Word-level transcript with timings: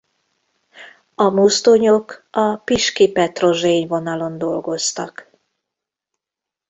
A 1.15 1.29
mozdonyok 1.29 2.27
a 2.31 2.55
Piski-Petrozsény 2.55 3.87
vonalon 3.87 4.37
dolgoztak. 4.37 5.29